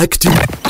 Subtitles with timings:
[0.00, 0.69] Actu.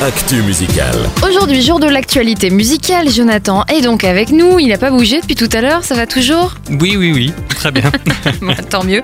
[0.00, 0.94] Actu musicale.
[1.26, 4.60] Aujourd'hui, jour de l'actualité musicale, Jonathan est donc avec nous.
[4.60, 6.54] Il n'a pas bougé depuis tout à l'heure, ça va toujours?
[6.70, 7.90] Oui, oui, oui, très bien.
[8.40, 9.02] Bon, Tant mieux.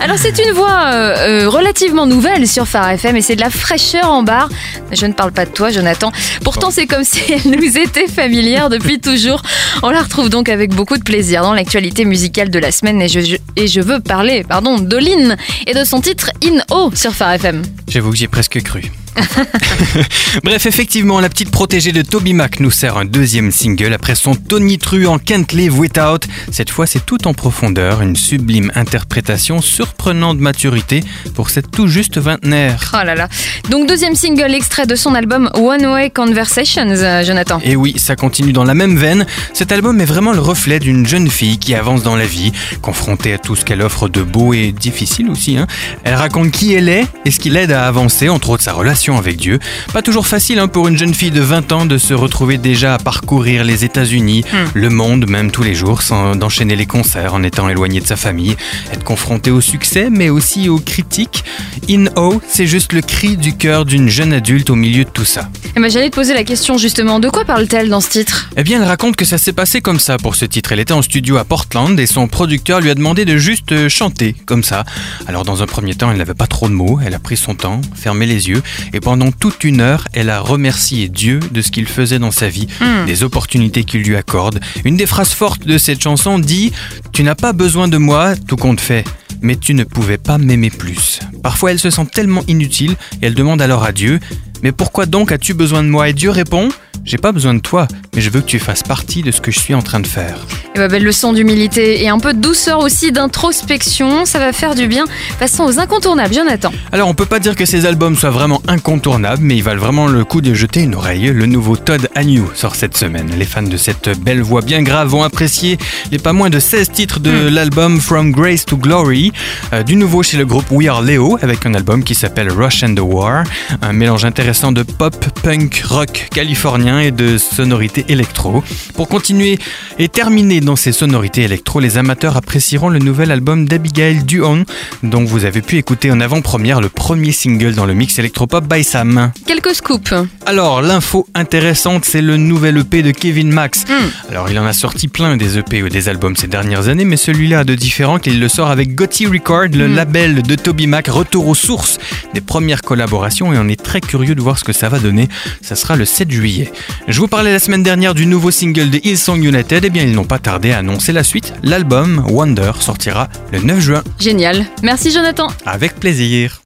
[0.00, 3.50] Alors, c'est une voix euh, euh, relativement nouvelle sur Phare FM et c'est de la
[3.50, 4.48] fraîcheur en barre.
[4.90, 6.10] Je ne parle pas de toi, Jonathan.
[6.42, 9.42] Pourtant, c'est comme si elle nous était familière depuis toujours.
[9.84, 13.06] On la retrouve donc avec beaucoup de plaisir dans l'actualité musicale de la semaine et
[13.08, 15.36] je, je- et je veux parler, pardon, d'Olin
[15.68, 17.62] et de son titre In O sur Phare FM.
[17.88, 18.90] J'avoue que j'y ai presque cru.
[20.44, 24.34] Bref, effectivement, la petite protégée de Toby Mac nous sert un deuxième single après son
[24.34, 26.26] tonitruant Can't Live Without.
[26.50, 31.02] Cette fois, c'est tout en profondeur, une sublime interprétation surprenante de maturité
[31.34, 32.92] pour cette tout juste vingtenaire.
[32.94, 33.28] Oh là là.
[33.70, 37.60] Donc, deuxième single extrait de son album One Way Conversations, euh, Jonathan.
[37.64, 39.26] Et oui, ça continue dans la même veine.
[39.52, 43.34] Cet album est vraiment le reflet d'une jeune fille qui avance dans la vie, confrontée
[43.34, 45.56] à tout ce qu'elle offre de beau et difficile aussi.
[45.56, 45.66] hein.
[46.04, 49.01] Elle raconte qui elle est et ce qui l'aide à avancer, entre autres sa relation
[49.10, 49.58] avec Dieu.
[49.92, 52.94] Pas toujours facile hein, pour une jeune fille de 20 ans de se retrouver déjà
[52.94, 54.44] à parcourir les États-Unis,
[54.74, 58.14] le monde même tous les jours, sans d'enchaîner les concerts en étant éloignée de sa
[58.14, 58.56] famille,
[58.92, 61.42] être confrontée au succès mais aussi aux critiques.
[61.90, 65.24] In O, c'est juste le cri du cœur d'une jeune adulte au milieu de tout
[65.24, 65.48] ça.
[65.76, 68.50] Eh ben, J'allais te poser la question justement, de quoi parle-t-elle dans ce titre?
[68.56, 70.70] Eh bien, elle raconte que ça s'est passé comme ça pour ce titre.
[70.70, 74.36] Elle était en studio à Portland et son producteur lui a demandé de juste chanter,
[74.46, 74.84] comme ça.
[75.26, 77.00] Alors, dans un premier temps, elle n'avait pas trop de mots.
[77.04, 80.40] Elle a pris son temps, fermé les yeux et pendant toute une heure, elle a
[80.40, 82.66] remercié Dieu de ce qu'il faisait dans sa vie,
[83.06, 84.60] des opportunités qu'il lui accorde.
[84.84, 86.72] Une des phrases fortes de cette chanson dit
[87.12, 89.04] Tu n'as pas besoin de moi, tout compte fait.
[89.40, 91.18] Mais tu ne pouvais pas m'aimer plus.
[91.42, 94.20] Parfois, elle se sent tellement inutile et elle demande alors à Dieu
[94.62, 96.08] mais pourquoi donc as-tu besoin de moi?
[96.08, 96.68] Et Dieu répond
[97.04, 99.50] J'ai pas besoin de toi, mais je veux que tu fasses partie de ce que
[99.50, 100.46] je suis en train de faire.
[100.74, 104.74] Eh ben, belle leçon d'humilité et un peu de douceur aussi, d'introspection, ça va faire
[104.74, 105.06] du bien.
[105.38, 106.72] Passons aux incontournables, Jonathan.
[106.92, 110.08] Alors on peut pas dire que ces albums soient vraiment incontournables, mais ils valent vraiment
[110.08, 111.28] le coup de jeter une oreille.
[111.32, 113.30] Le nouveau Todd Agnew sort cette semaine.
[113.38, 115.78] Les fans de cette belle voix bien grave vont apprécier
[116.10, 119.32] les pas moins de 16 titres de l'album From Grace to Glory.
[119.72, 122.82] Euh, du nouveau chez le groupe We Are Leo, avec un album qui s'appelle Rush
[122.82, 123.44] and the War.
[123.80, 128.62] Un mélange intéressant de pop, punk, rock californien et de sonorités électro.
[128.94, 129.58] Pour continuer
[129.98, 134.64] et terminer dans ces sonorités électro, les amateurs apprécieront le nouvel album d'Abigail Duhon,
[135.02, 138.84] dont vous avez pu écouter en avant-première le premier single dans le mix électropop by
[138.84, 139.32] Sam.
[139.46, 140.14] Quelques scoops.
[140.46, 143.84] Alors, l'info intéressante, c'est le nouvel EP de Kevin Max.
[144.30, 147.16] Alors, il en a sorti plein des EP ou des albums ces dernières années, mais
[147.16, 151.08] celui-là a de différent qu'il le sort avec Gotti Record, le label de Toby Mac,
[151.08, 151.98] retour aux sources
[152.34, 155.28] des premières collaborations, et on est très curieux de voir ce que ça va donner.
[155.60, 156.72] Ça sera le 7 juillet.
[157.08, 160.12] Je vous parlais la semaine dernière du nouveau single de Hillsong United, et bien ils
[160.14, 161.54] n'ont pas tardé à annoncer la suite.
[161.62, 164.02] L'album Wonder sortira le 9 juin.
[164.18, 164.66] Génial.
[164.82, 165.48] Merci, Jonathan.
[165.64, 166.60] Avec plaisir.